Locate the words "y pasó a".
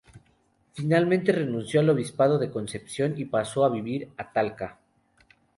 3.19-3.69